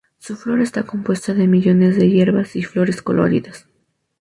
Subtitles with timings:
[0.17, 3.67] Su flora está compuesta de millones de hierbas y flores coloridas.